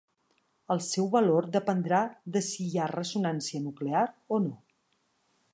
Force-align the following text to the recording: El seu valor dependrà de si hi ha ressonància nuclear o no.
El 0.75 0.79
seu 0.85 1.09
valor 1.15 1.49
dependrà 1.57 2.01
de 2.37 2.43
si 2.47 2.67
hi 2.71 2.81
ha 2.81 2.89
ressonància 2.97 3.65
nuclear 3.67 4.05
o 4.39 4.45
no. 4.51 4.55